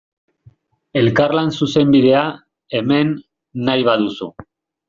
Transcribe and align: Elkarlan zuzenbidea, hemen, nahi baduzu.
Elkarlan 1.01 1.53
zuzenbidea, 1.59 2.25
hemen, 2.81 3.15
nahi 3.69 3.89
baduzu. 3.93 4.33